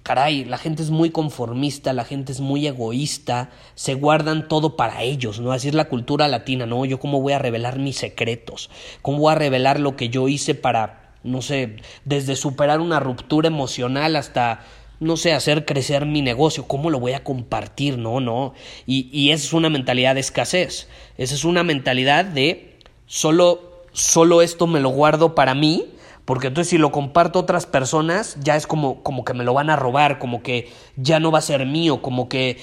caray, 0.04 0.46
la 0.46 0.60
gente 0.60 0.84
es 0.84 0.92
muy 0.92 1.10
conformista, 1.10 1.92
la 1.92 2.06
gente 2.06 2.32
es 2.32 2.40
muy 2.40 2.68
egoísta, 2.68 3.50
se 3.74 3.96
guardan 3.96 4.48
todo 4.48 4.76
para 4.76 5.02
ellos, 5.02 5.40
¿no? 5.40 5.54
Así 5.54 5.70
es 5.70 5.74
la 5.74 5.90
cultura 5.90 6.28
latina, 6.28 6.68
¿no? 6.68 6.86
Yo 6.86 7.00
cómo 7.00 7.20
voy 7.20 7.34
a 7.34 7.40
revelar 7.40 7.80
mis 7.80 7.98
secretos, 7.98 8.70
cómo 9.02 9.18
voy 9.18 9.32
a 9.32 9.36
revelar 9.36 9.80
lo 9.80 9.96
que 9.96 10.10
yo 10.10 10.28
hice 10.28 10.54
para, 10.54 11.16
no 11.24 11.42
sé, 11.42 11.78
desde 12.06 12.36
superar 12.36 12.80
una 12.80 13.00
ruptura 13.00 13.48
emocional 13.48 14.16
hasta 14.16 14.60
no 15.00 15.16
sé, 15.16 15.34
hacer 15.34 15.66
crecer 15.66 16.06
mi 16.06 16.22
negocio, 16.22 16.68
¿cómo 16.68 16.90
lo 16.90 17.00
voy 17.00 17.14
a 17.14 17.24
compartir? 17.24 17.98
No, 17.98 18.20
no. 18.20 18.54
Y, 18.86 19.10
y 19.18 19.32
esa 19.32 19.46
es 19.46 19.54
una 19.54 19.70
mentalidad 19.70 20.16
de 20.16 20.22
escasez. 20.22 20.90
Esa 21.18 21.36
es 21.36 21.46
una 21.46 21.64
mentalidad 21.64 22.26
de 22.26 22.80
solo, 23.06 23.84
solo 23.94 24.42
esto 24.42 24.68
me 24.68 24.82
lo 24.82 24.90
guardo 24.90 25.36
para 25.36 25.56
mí, 25.56 25.86
porque 26.26 26.48
entonces 26.48 26.70
si 26.70 26.78
lo 26.78 26.92
comparto 26.92 27.40
a 27.40 27.42
otras 27.44 27.66
personas, 27.66 28.38
ya 28.42 28.58
es 28.58 28.68
como, 28.68 29.02
como 29.02 29.24
que 29.24 29.34
me 29.34 29.46
lo 29.46 29.54
van 29.54 29.70
a 29.70 29.78
robar, 29.78 30.20
como 30.20 30.44
que 30.44 30.70
ya 30.98 31.20
no 31.20 31.32
va 31.32 31.40
a 31.40 31.44
ser 31.44 31.66
mío, 31.66 32.02
como 32.02 32.28
que 32.28 32.58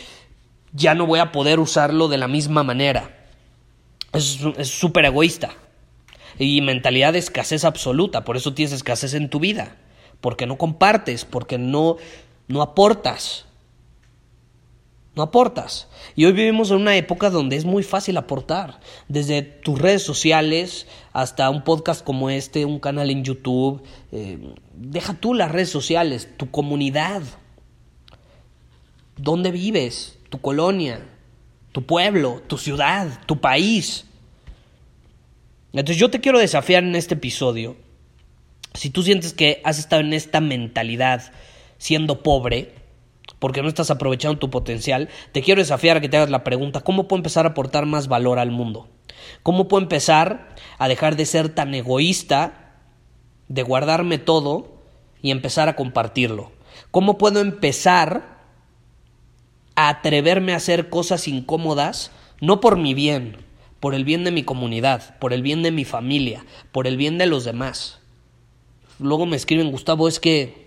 ya 0.73 0.95
no 0.95 1.07
voy 1.07 1.21
a 1.21 1.33
poder 1.33 1.59
usarlo 1.59 2.09
de 2.09 2.19
la 2.19 2.28
misma 2.28 2.62
manera. 2.62 3.16
Es 4.12 4.38
súper 4.69 5.07
egoísta. 5.07 5.52
Y 6.38 6.61
mentalidad 6.61 7.14
de 7.14 7.19
escasez 7.19 7.64
absoluta, 7.64 8.25
por 8.25 8.37
eso 8.37 8.52
tienes 8.52 8.75
escasez 8.75 9.14
en 9.14 9.31
tu 9.31 9.40
vida 9.40 9.76
porque 10.21 10.47
no 10.47 10.59
compartes, 10.59 11.25
porque 11.25 11.59
no, 11.59 11.97
no 12.49 12.62
aportas. 12.62 13.47
No 15.17 15.23
aportas. 15.23 15.88
Y 16.15 16.26
hoy 16.26 16.33
vivimos 16.33 16.71
en 16.71 16.76
una 16.76 16.97
época 16.97 17.31
donde 17.31 17.57
es 17.57 17.65
muy 17.65 17.83
fácil 17.83 18.19
aportar. 18.19 18.81
Desde 19.09 19.41
tus 19.41 19.81
redes 19.81 20.03
sociales 20.03 20.87
hasta 21.15 21.49
un 21.49 21.65
podcast 21.65 22.05
como 22.05 22.29
este, 22.29 22.67
un 22.67 22.79
canal 22.79 23.11
en 23.11 23.25
YouTube. 23.25 23.83
Eh, 24.12 24.38
deja 24.75 25.15
tú 25.15 25.33
las 25.33 25.50
redes 25.50 25.71
sociales, 25.71 26.29
tu 26.37 26.50
comunidad. 26.50 27.23
¿Dónde 29.17 29.50
vives? 29.53 30.19
Tu 30.29 30.38
colonia, 30.41 31.00
tu 31.73 31.87
pueblo, 31.87 32.43
tu 32.47 32.59
ciudad, 32.59 33.09
tu 33.25 33.41
país. 33.41 34.05
Entonces 35.73 35.97
yo 35.97 36.11
te 36.11 36.21
quiero 36.21 36.38
desafiar 36.38 36.85
en 36.85 36.95
este 36.95 37.15
episodio. 37.15 37.76
Si 38.75 38.91
tú 38.91 39.03
sientes 39.03 39.33
que 39.33 39.62
has 39.65 39.79
estado 39.79 40.03
en 40.03 40.12
esta 40.12 40.43
mentalidad 40.43 41.33
siendo 41.78 42.23
pobre, 42.23 42.75
porque 43.38 43.62
no 43.62 43.68
estás 43.68 43.90
aprovechando 43.90 44.38
tu 44.38 44.50
potencial, 44.50 45.09
te 45.33 45.42
quiero 45.42 45.61
desafiar 45.61 45.97
a 45.97 46.00
que 46.00 46.09
te 46.09 46.16
hagas 46.16 46.30
la 46.30 46.45
pregunta, 46.45 46.80
¿cómo 46.80 47.09
puedo 47.09 47.18
empezar 47.18 47.47
a 47.47 47.50
aportar 47.50 47.87
más 47.87 48.09
valor 48.09 48.38
al 48.38 48.50
mundo? 48.50 48.88
¿Cómo 49.42 49.68
puedo 49.68 49.83
empezar 49.83 50.54
a 50.78 50.88
dejar 50.88 51.16
de 51.16 51.26
ser 51.26 51.49
tan 51.49 51.75
egoísta, 51.75 52.75
de 53.49 53.62
guardarme 53.62 54.18
todo 54.18 54.83
y 55.23 55.30
empezar 55.30 55.68
a 55.68 55.76
compartirlo? 55.76 56.52
¿Cómo 56.90 57.18
puedo 57.18 57.40
empezar 57.40 58.37
a 59.75 59.88
atreverme 59.88 60.52
a 60.52 60.56
hacer 60.56 60.88
cosas 60.88 61.28
incómodas, 61.28 62.12
no 62.40 62.61
por 62.61 62.76
mi 62.76 62.95
bien, 62.95 63.37
por 63.80 63.95
el 63.95 64.04
bien 64.04 64.25
de 64.25 64.30
mi 64.30 64.42
comunidad, 64.42 65.18
por 65.18 65.33
el 65.33 65.42
bien 65.42 65.62
de 65.62 65.71
mi 65.71 65.85
familia, 65.85 66.45
por 66.73 66.87
el 66.87 66.97
bien 66.97 67.18
de 67.18 67.26
los 67.26 67.45
demás? 67.45 68.00
Luego 68.99 69.26
me 69.26 69.37
escriben, 69.37 69.71
Gustavo, 69.71 70.09
es 70.09 70.21
que 70.21 70.65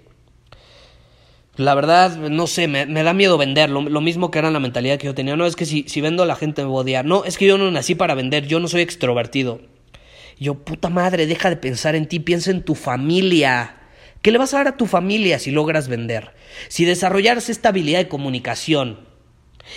la 1.60 1.75
verdad, 1.75 2.16
no 2.16 2.48
sé, 2.48 2.70
me, 2.70 2.86
da 2.86 3.13
miedo 3.13 3.38
vender. 3.38 3.70
Lo, 3.70 4.01
mismo 4.01 4.32
que 4.32 4.39
era 4.39 4.50
la 4.50 4.62
mentalidad 4.62 4.98
que 4.98 5.08
yo 5.08 5.13
tenía. 5.13 5.36
No, 5.36 5.46
es 5.46 5.58
que 5.58 5.66
si, 5.66 5.84
si 5.88 6.00
vendo 6.00 6.25
la 6.25 6.38
gente 6.38 6.63
me 6.63 6.72
va. 6.72 7.04
No, 7.04 7.25
es 7.25 7.38
que 7.38 7.46
yo 7.46 7.58
no 7.58 7.70
nací 7.70 7.96
para 7.96 8.16
vender. 8.16 8.48
Yo 8.48 8.62
no 8.62 8.70
soy 8.70 8.82
extrovertido. 8.82 9.60
yo, 10.39 10.56
puta 10.56 10.89
madre, 10.89 11.28
deja 11.28 11.50
de 11.50 11.58
pensar 11.58 11.96
en 11.96 12.08
ti. 12.08 12.20
Piensa 12.20 12.51
en 12.51 12.63
tu 12.63 12.75
familia. 12.75 13.75
¿Qué 14.22 14.32
le 14.32 14.38
vas 14.38 14.54
a 14.54 14.58
dar 14.58 14.68
a 14.70 14.78
tu 14.78 14.86
familia 14.86 15.38
si 15.38 15.51
logras 15.51 15.89
vender? 15.89 16.34
Si 16.70 16.86
desarrollaras 16.86 17.50
esta 17.50 17.70
habilidad 17.70 18.00
de 18.00 18.08
comunicación 18.08 19.01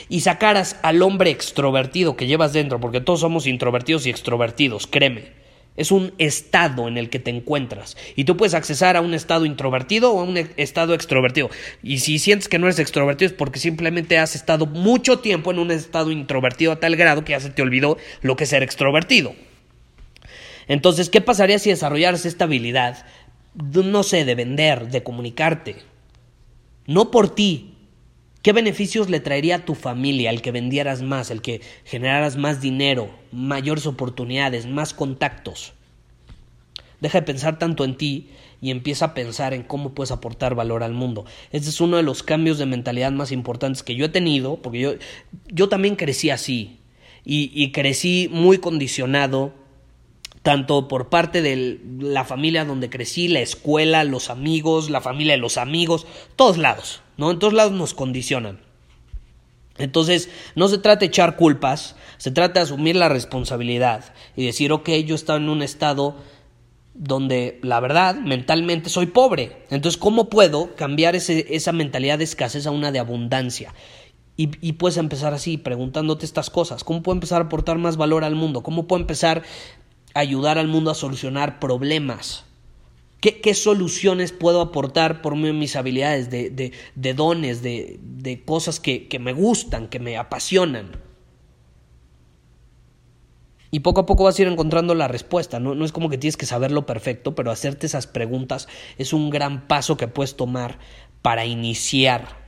y 0.09 0.21
sacaras 0.21 0.79
al 0.83 1.03
hombre 1.03 1.31
extrovertido 1.31 2.17
que 2.17 2.29
llevas 2.29 2.53
dentro, 2.53 2.79
porque 2.79 3.01
todos 3.01 3.21
somos 3.21 3.49
introvertidos 3.49 4.07
y 4.07 4.11
extrovertidos, 4.11 4.87
créeme 4.87 5.42
es 5.76 5.91
un 5.91 6.12
estado 6.19 6.88
en 6.88 6.99
el 6.99 7.09
que 7.09 7.19
te 7.19 7.31
encuentras. 7.31 7.97
Y 8.14 8.25
tú 8.25 8.37
puedes 8.37 8.55
accesar 8.55 8.97
a 8.97 9.00
un 9.00 9.14
estado 9.14 9.47
introvertido 9.47 10.12
o 10.12 10.21
a 10.21 10.25
un 10.25 10.37
estado 10.57 10.95
extrovertido. 10.95 11.50
Y 11.83 11.99
si 11.99 12.19
sientes 12.19 12.49
que 12.49 12.59
no 12.59 12.67
eres 12.67 12.79
extrovertido 12.79 13.31
es 13.31 13.37
porque 13.37 13.59
simplemente 13.59 14.19
has 14.19 14.35
estado 14.35 14.67
mucho 14.67 15.21
tiempo 15.21 15.50
en 15.50 15.59
un 15.59 15.71
estado 15.71 16.11
introvertido 16.11 16.73
a 16.73 16.81
tal 16.81 16.97
grado 16.97 17.25
que 17.25 17.33
ya 17.33 17.41
se 17.41 17.50
te 17.50 17.62
olvidó 17.62 17.97
lo 18.21 18.37
que 18.37 18.45
es 18.45 18.50
ser 18.50 18.62
extrovertido. 18.62 19.35
Entonces, 20.69 21.11
¿qué 21.11 21.21
pasaría 21.21 21.59
si 21.59 21.71
desarrollaras 21.71 22.25
esta 22.25 22.45
habilidad, 22.45 23.05
no 23.55 24.02
sé, 24.02 24.25
de 24.25 24.35
vender, 24.35 24.88
de 24.88 25.02
comunicarte? 25.02 25.76
No 26.87 27.11
por 27.11 27.35
ti, 27.35 27.72
¿Qué 28.43 28.53
beneficios 28.53 29.09
le 29.09 29.21
traería 29.21 29.57
a 29.57 29.65
tu 29.65 29.77
familia 29.77 30.31
el 30.31 30.43
que 30.43 30.51
vendieras 30.51 31.01
más, 31.01 31.31
el 31.31 31.43
que 31.43 31.61
generaras 31.85 32.37
más 32.37 32.61
dinero, 32.61 33.09
mayores 33.31 33.87
oportunidades, 33.87 34.67
más 34.67 34.95
contactos? 34.95 35.75
Deja 37.01 37.21
de 37.21 37.27
pensar 37.27 37.61
tanto 37.61 37.85
en 37.85 37.97
ti 37.97 38.31
y 38.61 38.73
empieza 38.73 39.07
a 39.07 39.15
pensar 39.15 39.55
en 39.55 39.63
cómo 39.63 39.95
puedes 39.95 40.11
aportar 40.11 40.57
valor 40.57 40.83
al 40.83 40.93
mundo. 40.93 41.25
Este 41.53 41.69
es 41.69 41.81
uno 41.81 41.97
de 41.97 42.03
los 42.03 42.25
cambios 42.25 42.59
de 42.59 42.67
mentalidad 42.67 43.13
más 43.13 43.31
importantes 43.31 43.85
que 43.85 43.95
yo 43.95 44.07
he 44.07 44.09
tenido, 44.09 44.57
porque 44.57 44.81
yo, 44.81 44.95
yo 45.47 45.69
también 45.69 45.95
crecí 45.95 46.31
así 46.31 46.81
y, 47.25 47.51
y 47.55 47.71
crecí 47.71 48.29
muy 48.33 48.59
condicionado 48.59 49.55
tanto 50.43 50.89
por 50.89 51.09
parte 51.09 51.41
de 51.41 51.81
la 52.01 52.25
familia 52.25 52.65
donde 52.65 52.91
crecí, 52.91 53.29
la 53.29 53.41
escuela, 53.41 54.05
los 54.05 54.29
amigos, 54.29 54.91
la 54.91 55.01
familia 55.01 55.35
de 55.35 55.39
los 55.39 55.57
amigos, 55.57 56.07
todos 56.37 56.59
lados. 56.59 57.01
¿no? 57.17 57.31
En 57.31 57.39
todos 57.39 57.53
lados 57.53 57.73
nos 57.73 57.95
condicionan. 57.95 58.61
Entonces, 59.79 60.29
no 60.55 60.69
se 60.69 60.79
trata 60.79 61.01
de 61.01 61.07
echar 61.07 61.37
culpas, 61.37 61.97
se 62.19 62.31
trata 62.31 62.61
de 62.61 62.65
asumir 62.65 62.97
la 62.97 63.09
responsabilidad 63.09 64.13
y 64.37 64.45
decir, 64.45 64.73
ok, 64.73 64.91
yo 65.07 65.15
estaba 65.15 65.39
en 65.39 65.49
un 65.49 65.63
estado 65.63 66.17
donde 66.95 67.59
la 67.63 67.81
verdad 67.81 68.17
mentalmente 68.17 68.91
soy 68.91 69.07
pobre. 69.07 69.65
Entonces, 69.71 69.99
¿cómo 69.99 70.29
puedo 70.29 70.75
cambiar 70.77 71.17
ese, 71.17 71.47
esa 71.55 71.73
mentalidad 71.73 72.19
de 72.19 72.25
escasez 72.25 72.67
a 72.67 72.71
una 72.71 72.93
de 72.93 72.99
abundancia? 72.99 73.75
Y, 74.37 74.51
y, 74.67 74.73
puedes 74.73 74.97
empezar 74.97 75.35
así, 75.35 75.59
preguntándote 75.59 76.25
estas 76.25 76.49
cosas. 76.49 76.85
¿Cómo 76.85 77.03
puedo 77.03 77.17
empezar 77.17 77.43
a 77.43 77.47
aportar 77.47 77.79
más 77.79 77.97
valor 77.97 78.25
al 78.25 78.35
mundo? 78.35 78.63
¿Cómo 78.63 78.87
puedo 78.87 79.01
empezar 79.01 79.43
ayudar 80.14 80.59
al 80.59 80.69
mundo 80.69 80.90
a 80.90 80.95
solucionar 80.95 81.59
problemas? 81.59 82.45
¿Qué, 83.21 83.40
qué 83.40 83.54
soluciones 83.54 84.33
puedo 84.33 84.61
aportar 84.61 85.23
por 85.23 85.37
medio 85.37 85.52
de 85.52 85.61
mis 85.61 85.76
habilidades, 85.76 86.28
de, 86.31 86.73
de, 86.95 87.14
dones, 87.14 87.62
de, 87.62 88.00
de 88.02 88.45
cosas 88.45 88.81
que, 88.81 89.07
que 89.07 89.19
me 89.19 89.33
gustan, 89.33 89.88
que 89.88 90.00
me 90.00 90.16
apasionan? 90.16 90.90
Y 93.75 93.81
poco 93.81 94.02
a 94.02 94.07
poco 94.07 94.25
vas 94.25 94.38
a 94.38 94.42
ir 94.42 94.49
encontrando 94.49 94.95
la 94.95 95.09
respuesta. 95.09 95.59
¿no? 95.59 95.75
no 95.75 95.85
es 95.87 95.92
como 95.92 96.11
que 96.11 96.19
tienes 96.19 96.37
que 96.37 96.45
saberlo 96.45 96.85
perfecto, 96.85 97.35
pero 97.35 97.50
hacerte 97.50 97.87
esas 97.87 98.07
preguntas 98.07 98.69
es 98.99 99.14
un 99.14 99.31
gran 99.31 99.66
paso 99.66 99.97
que 99.97 100.09
puedes 100.09 100.37
tomar 100.37 100.78
para 101.23 101.47
iniciar. 101.47 102.42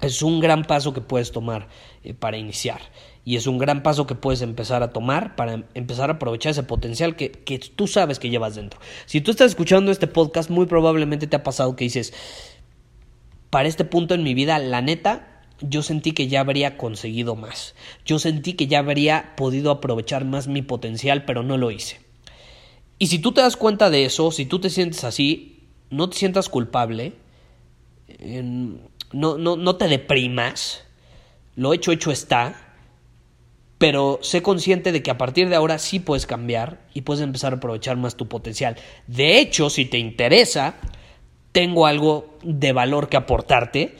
Es 0.00 0.22
un 0.22 0.40
gran 0.40 0.64
paso 0.64 0.94
que 0.94 1.02
puedes 1.02 1.32
tomar 1.32 1.68
eh, 2.02 2.14
para 2.14 2.38
iniciar. 2.38 2.80
Y 3.24 3.36
es 3.36 3.46
un 3.46 3.58
gran 3.58 3.82
paso 3.82 4.06
que 4.06 4.14
puedes 4.14 4.42
empezar 4.42 4.82
a 4.82 4.92
tomar 4.92 5.34
para 5.34 5.64
empezar 5.74 6.10
a 6.10 6.14
aprovechar 6.14 6.50
ese 6.50 6.62
potencial 6.62 7.16
que, 7.16 7.30
que 7.30 7.58
tú 7.58 7.86
sabes 7.86 8.18
que 8.18 8.28
llevas 8.28 8.54
dentro. 8.54 8.80
Si 9.06 9.20
tú 9.20 9.30
estás 9.30 9.52
escuchando 9.52 9.90
este 9.90 10.06
podcast, 10.06 10.50
muy 10.50 10.66
probablemente 10.66 11.26
te 11.26 11.36
ha 11.36 11.42
pasado 11.42 11.74
que 11.74 11.84
dices, 11.84 12.12
para 13.48 13.68
este 13.68 13.84
punto 13.84 14.14
en 14.14 14.24
mi 14.24 14.34
vida, 14.34 14.58
la 14.58 14.82
neta, 14.82 15.42
yo 15.60 15.82
sentí 15.82 16.12
que 16.12 16.28
ya 16.28 16.40
habría 16.40 16.76
conseguido 16.76 17.36
más. 17.36 17.74
Yo 18.04 18.18
sentí 18.18 18.54
que 18.54 18.66
ya 18.66 18.80
habría 18.80 19.34
podido 19.36 19.70
aprovechar 19.70 20.24
más 20.24 20.48
mi 20.48 20.62
potencial, 20.62 21.24
pero 21.24 21.42
no 21.42 21.56
lo 21.56 21.70
hice. 21.70 22.00
Y 22.98 23.06
si 23.08 23.18
tú 23.18 23.32
te 23.32 23.40
das 23.40 23.56
cuenta 23.56 23.90
de 23.90 24.04
eso, 24.04 24.30
si 24.30 24.46
tú 24.46 24.60
te 24.60 24.70
sientes 24.70 25.04
así, 25.04 25.68
no 25.90 26.10
te 26.10 26.16
sientas 26.16 26.48
culpable, 26.48 27.14
no, 29.12 29.38
no, 29.38 29.56
no 29.56 29.76
te 29.76 29.88
deprimas, 29.88 30.82
lo 31.56 31.72
hecho, 31.72 31.92
hecho 31.92 32.10
está, 32.10 32.63
pero 33.78 34.18
sé 34.22 34.42
consciente 34.42 34.92
de 34.92 35.02
que 35.02 35.10
a 35.10 35.18
partir 35.18 35.48
de 35.48 35.56
ahora 35.56 35.78
sí 35.78 36.00
puedes 36.00 36.26
cambiar 36.26 36.80
y 36.94 37.02
puedes 37.02 37.22
empezar 37.22 37.52
a 37.52 37.56
aprovechar 37.56 37.96
más 37.96 38.16
tu 38.16 38.28
potencial. 38.28 38.76
De 39.06 39.38
hecho, 39.38 39.70
si 39.70 39.84
te 39.84 39.98
interesa, 39.98 40.76
tengo 41.52 41.86
algo 41.86 42.38
de 42.42 42.72
valor 42.72 43.08
que 43.08 43.16
aportarte 43.16 43.96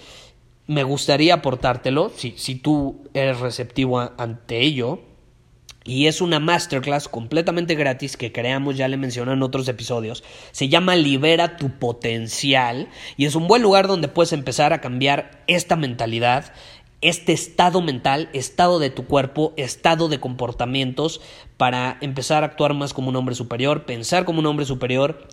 me 0.66 0.82
gustaría 0.82 1.34
aportártelo 1.34 2.10
si, 2.16 2.34
si 2.36 2.54
tú 2.54 3.04
eres 3.12 3.40
receptivo 3.40 4.12
ante 4.16 4.60
ello. 4.60 5.00
Y 5.86 6.06
es 6.06 6.22
una 6.22 6.40
masterclass 6.40 7.10
completamente 7.10 7.74
gratis 7.74 8.16
que 8.16 8.32
creamos, 8.32 8.78
ya 8.78 8.88
le 8.88 8.96
mencioné 8.96 9.34
en 9.34 9.42
otros 9.42 9.68
episodios. 9.68 10.24
Se 10.50 10.70
llama 10.70 10.96
Libera 10.96 11.58
tu 11.58 11.78
potencial 11.78 12.88
y 13.18 13.26
es 13.26 13.34
un 13.34 13.46
buen 13.48 13.60
lugar 13.60 13.86
donde 13.86 14.08
puedes 14.08 14.32
empezar 14.32 14.72
a 14.72 14.80
cambiar 14.80 15.42
esta 15.46 15.76
mentalidad, 15.76 16.54
este 17.04 17.32
estado 17.34 17.82
mental, 17.82 18.30
estado 18.32 18.78
de 18.78 18.88
tu 18.88 19.04
cuerpo, 19.04 19.52
estado 19.58 20.08
de 20.08 20.20
comportamientos 20.20 21.20
para 21.58 21.98
empezar 22.00 22.42
a 22.42 22.46
actuar 22.46 22.72
más 22.72 22.94
como 22.94 23.10
un 23.10 23.16
hombre 23.16 23.34
superior, 23.34 23.84
pensar 23.84 24.24
como 24.24 24.38
un 24.38 24.46
hombre 24.46 24.64
superior 24.64 25.28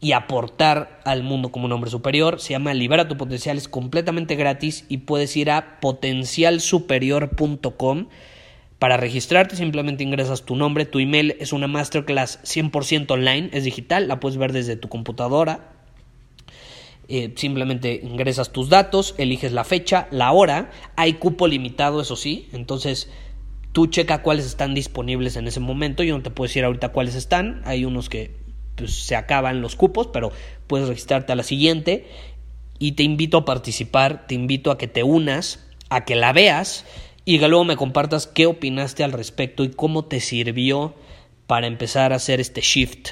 y 0.00 0.12
aportar 0.12 1.00
al 1.04 1.24
mundo 1.24 1.50
como 1.50 1.66
un 1.66 1.72
hombre 1.72 1.90
superior. 1.90 2.40
Se 2.40 2.50
llama 2.50 2.72
Libera 2.72 3.08
tu 3.08 3.16
potencial, 3.16 3.58
es 3.58 3.66
completamente 3.66 4.36
gratis 4.36 4.84
y 4.88 4.98
puedes 4.98 5.36
ir 5.36 5.50
a 5.50 5.80
potencialsuperior.com. 5.80 8.06
Para 8.78 8.96
registrarte 8.96 9.56
simplemente 9.56 10.04
ingresas 10.04 10.44
tu 10.44 10.54
nombre, 10.54 10.86
tu 10.86 11.00
email, 11.00 11.34
es 11.40 11.52
una 11.52 11.66
masterclass 11.66 12.38
100% 12.44 13.10
online, 13.10 13.50
es 13.52 13.64
digital, 13.64 14.06
la 14.06 14.20
puedes 14.20 14.38
ver 14.38 14.52
desde 14.52 14.76
tu 14.76 14.88
computadora. 14.88 15.77
Eh, 17.10 17.32
simplemente 17.36 18.00
ingresas 18.02 18.52
tus 18.52 18.68
datos, 18.68 19.14
eliges 19.16 19.52
la 19.52 19.64
fecha, 19.64 20.08
la 20.10 20.30
hora, 20.30 20.70
hay 20.94 21.14
cupo 21.14 21.48
limitado, 21.48 22.02
eso 22.02 22.16
sí, 22.16 22.50
entonces 22.52 23.08
tú 23.72 23.86
checa 23.86 24.20
cuáles 24.20 24.44
están 24.44 24.74
disponibles 24.74 25.36
en 25.36 25.48
ese 25.48 25.58
momento, 25.58 26.02
yo 26.02 26.14
no 26.14 26.22
te 26.22 26.30
puedo 26.30 26.48
decir 26.48 26.66
ahorita 26.66 26.90
cuáles 26.90 27.14
están, 27.14 27.62
hay 27.64 27.86
unos 27.86 28.10
que 28.10 28.36
pues, 28.76 28.92
se 28.92 29.16
acaban 29.16 29.62
los 29.62 29.74
cupos, 29.74 30.08
pero 30.08 30.32
puedes 30.66 30.86
registrarte 30.86 31.32
a 31.32 31.36
la 31.36 31.44
siguiente 31.44 32.06
y 32.78 32.92
te 32.92 33.04
invito 33.04 33.38
a 33.38 33.44
participar, 33.46 34.26
te 34.26 34.34
invito 34.34 34.70
a 34.70 34.76
que 34.76 34.86
te 34.86 35.02
unas, 35.02 35.66
a 35.88 36.04
que 36.04 36.14
la 36.14 36.34
veas 36.34 36.84
y 37.24 37.38
que 37.38 37.48
luego 37.48 37.64
me 37.64 37.76
compartas 37.76 38.26
qué 38.26 38.44
opinaste 38.44 39.02
al 39.02 39.12
respecto 39.12 39.64
y 39.64 39.70
cómo 39.70 40.04
te 40.04 40.20
sirvió 40.20 40.94
para 41.46 41.66
empezar 41.66 42.12
a 42.12 42.16
hacer 42.16 42.38
este 42.38 42.60
shift 42.60 43.08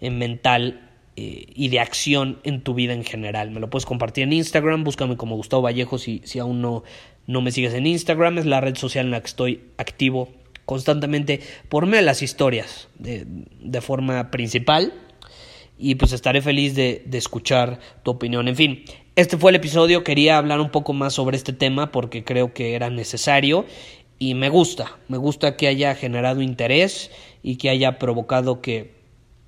en 0.00 0.18
mental 0.18 0.87
y 1.18 1.68
de 1.68 1.80
acción 1.80 2.38
en 2.44 2.62
tu 2.62 2.74
vida 2.74 2.92
en 2.92 3.04
general. 3.04 3.50
Me 3.50 3.60
lo 3.60 3.70
puedes 3.70 3.86
compartir 3.86 4.24
en 4.24 4.32
Instagram, 4.32 4.84
búscame 4.84 5.16
como 5.16 5.36
Gustavo 5.36 5.62
Vallejo 5.62 5.98
si, 5.98 6.20
si 6.24 6.38
aún 6.38 6.60
no, 6.60 6.84
no 7.26 7.40
me 7.40 7.50
sigues 7.50 7.74
en 7.74 7.86
Instagram, 7.86 8.38
es 8.38 8.46
la 8.46 8.60
red 8.60 8.76
social 8.76 9.06
en 9.06 9.10
la 9.12 9.20
que 9.20 9.26
estoy 9.26 9.60
activo 9.76 10.28
constantemente 10.64 11.40
por 11.68 11.86
medio 11.86 12.00
de 12.00 12.06
las 12.06 12.22
historias 12.22 12.88
de, 12.98 13.24
de 13.26 13.80
forma 13.80 14.30
principal 14.30 14.92
y 15.78 15.94
pues 15.94 16.12
estaré 16.12 16.42
feliz 16.42 16.74
de, 16.74 17.02
de, 17.06 17.18
escuchar 17.18 17.78
tu 18.02 18.10
opinión. 18.10 18.48
En 18.48 18.56
fin, 18.56 18.84
este 19.16 19.38
fue 19.38 19.50
el 19.50 19.56
episodio, 19.56 20.04
quería 20.04 20.36
hablar 20.36 20.60
un 20.60 20.70
poco 20.70 20.92
más 20.92 21.14
sobre 21.14 21.36
este 21.36 21.52
tema 21.52 21.90
porque 21.90 22.24
creo 22.24 22.52
que 22.52 22.74
era 22.74 22.90
necesario 22.90 23.64
y 24.18 24.34
me 24.34 24.48
gusta, 24.48 24.98
me 25.08 25.16
gusta 25.16 25.56
que 25.56 25.68
haya 25.68 25.94
generado 25.94 26.42
interés 26.42 27.10
y 27.42 27.56
que 27.56 27.70
haya 27.70 27.98
provocado 27.98 28.60
que 28.60 28.97